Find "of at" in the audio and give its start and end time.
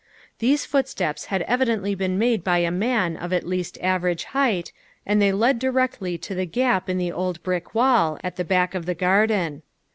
3.15-3.45